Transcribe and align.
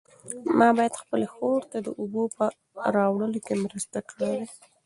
ما 0.57 0.69
باید 0.77 0.99
خپلې 1.01 1.27
خور 1.33 1.61
ته 1.71 1.77
د 1.85 1.87
اوبو 1.99 2.23
په 2.35 2.45
راوړلو 2.95 3.39
کې 3.45 3.61
مرسته 3.65 3.97
کړې 4.09 4.29
وای. 4.35 4.43